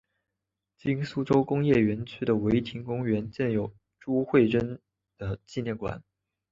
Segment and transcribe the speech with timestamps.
[0.79, 4.81] 今苏州工业园区的唯亭公园建有朱慧珍
[5.19, 6.03] 的纪念馆。